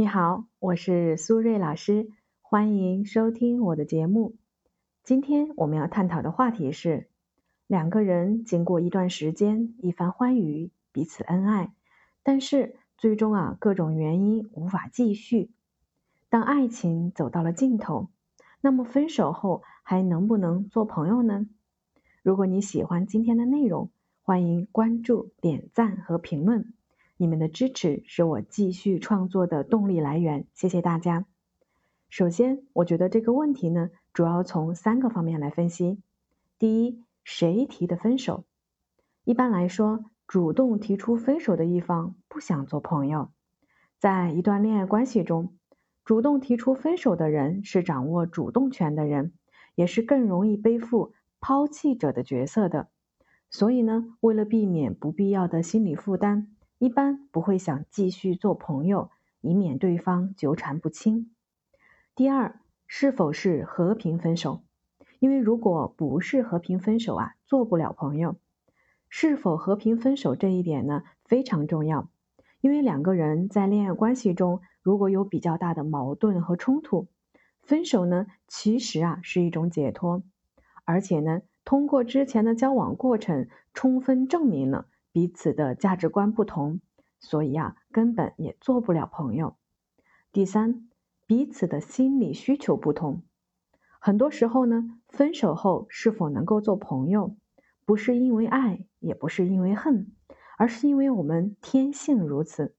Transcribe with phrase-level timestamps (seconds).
[0.00, 2.08] 你好，我是苏瑞老师，
[2.40, 4.34] 欢迎收听我的节目。
[5.04, 7.10] 今天我们要探讨的话题是：
[7.66, 11.74] 两个人经过一段时间一番欢愉，彼此恩爱，
[12.22, 15.50] 但是最终啊各种原因无法继续。
[16.30, 18.08] 当爱情走到了尽头，
[18.62, 21.46] 那么分手后还能不能做朋友呢？
[22.22, 23.90] 如果你喜欢今天的内容，
[24.22, 26.72] 欢迎关注、点赞和评论。
[27.20, 31.26] 你们的支持是我继续创作的动力来源，谢谢大家。
[32.08, 36.00] 首先，我觉得这个问题呢，主要从三个方面来分析。
[36.58, 38.46] 第一，谁提的分手？
[39.24, 43.30] 一般来说，主动提出分手的一方不想做朋友。
[43.98, 45.52] 在一段恋爱关系中，
[46.06, 49.34] 主动提出分手的人是掌握主动权的人，
[49.74, 52.88] 也是更容易背负抛弃者的角色的。
[53.50, 56.56] 所以呢，为了避免不必要的心理负担。
[56.80, 59.10] 一般不会想继续做朋友，
[59.42, 61.30] 以免对方纠缠不清。
[62.14, 64.62] 第二，是否是和平分手？
[65.18, 68.36] 因为如果不是和平分手啊，做不了朋友。
[69.10, 72.08] 是否和平分手这一点呢，非常重要。
[72.62, 77.08] 因为两个人在恋爱关系中，如果有比较大的矛盾和冲突，
[77.60, 80.22] 分手呢，其实啊是一种解脱，
[80.86, 84.86] 而且呢，通过之前的交往过程，充分证明了。
[85.12, 86.80] 彼此的价值观不同，
[87.18, 89.56] 所以啊，根本也做不了朋友。
[90.32, 90.88] 第三，
[91.26, 93.22] 彼此的心理需求不同，
[93.98, 97.34] 很多时候呢，分手后是否能够做朋友，
[97.84, 100.12] 不是因为爱，也不是因为恨，
[100.56, 102.76] 而是因为我们天性如此。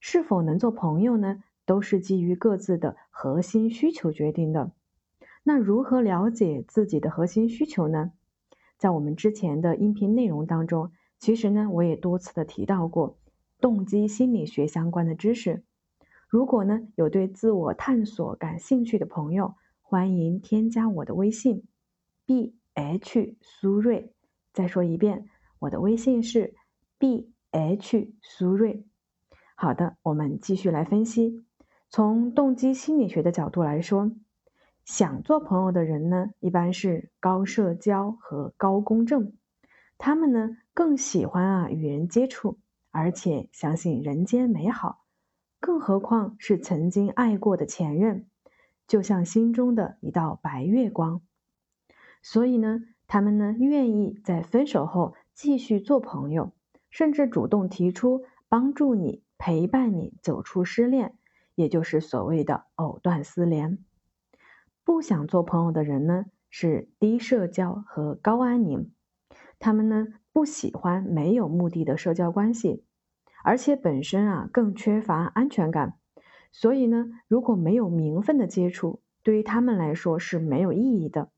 [0.00, 4.72] 是否能做朋友呢，都是基于各自的核心需求决定的。
[5.44, 8.10] 那如何了解自己的核心需求呢？
[8.76, 10.90] 在我们之前的音频内容当中。
[11.24, 13.16] 其实呢，我也多次的提到过
[13.58, 15.64] 动机心理学相关的知识。
[16.28, 21.64] 如果呢有对自我探索感兴趣的朋友，欢迎添加我的微信
[22.26, 24.12] b h 苏瑞。
[24.52, 25.24] 再说一遍，
[25.60, 26.52] 我的微信是
[26.98, 28.84] b h 苏瑞。
[29.54, 31.42] 好的，我们继续来分析。
[31.88, 34.12] 从动机心理学的角度来说，
[34.84, 39.32] 想做朋友的人呢，一般是高社交和高公正。
[39.98, 42.58] 他们呢更喜欢啊与人接触，
[42.90, 45.04] 而且相信人间美好，
[45.60, 48.26] 更何况是曾经爱过的前任，
[48.86, 51.22] 就像心中的一道白月光。
[52.22, 56.52] 所以呢，他们呢愿意在分手后继续做朋友，
[56.90, 61.16] 甚至主动提出帮助你、陪伴你走出失恋，
[61.54, 63.78] 也就是所谓的藕断丝连。
[64.84, 68.90] 不想做朋友的人呢是低社交和高安宁。
[69.58, 72.84] 他们呢不喜欢没有目的的社交关系，
[73.42, 75.94] 而且本身啊更缺乏安全感，
[76.52, 81.30] 所以呢如果没有名分的接触，对于他们来说是没有意义的。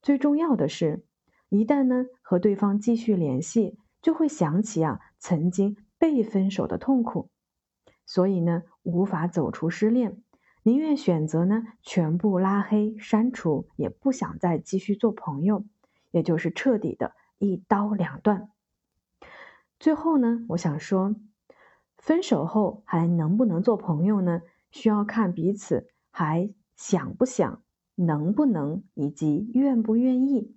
[0.00, 1.04] 最重要的是，
[1.48, 7.30] 一旦呢和对方继续联系，就会想起啊曾经被分手的痛苦，
[8.06, 10.20] 所以呢无法走出失恋，
[10.64, 15.64] 宁愿选择呢全部拉黑删除，也不想再继续做朋友，
[16.10, 17.14] 也就是彻底的。
[17.42, 18.50] 一刀两断。
[19.80, 21.16] 最后呢，我想说，
[21.98, 24.42] 分手后还能不能做朋友呢？
[24.70, 27.62] 需要看彼此还想不想、
[27.96, 30.54] 能不能以及愿不愿意。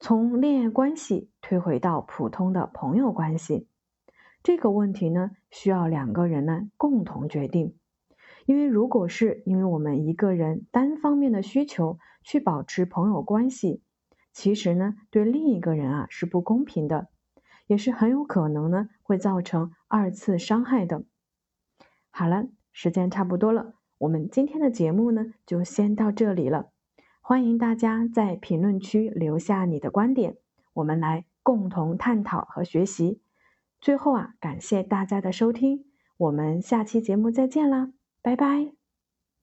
[0.00, 3.68] 从恋爱关系退回到普通的朋友关系，
[4.42, 7.76] 这个问题呢，需要两个人呢共同决定。
[8.44, 13.82] 因为如果是因为我们一个人单方面的需求去保持朋友关系，
[14.38, 17.08] 其实呢，对另一个人啊是不公平的，
[17.66, 21.02] 也是很有可能呢会造成二次伤害的。
[22.10, 26.70] 好了，时间差不多了，我们今天的节目呢就先到这里了。
[27.20, 30.36] 欢迎大家在评论区留下你的观点，
[30.72, 33.20] 我们来共同探讨和学习。
[33.80, 35.84] 最后啊，感谢大家的收听，
[36.16, 37.90] 我们下期节目再见啦，
[38.22, 38.77] 拜拜。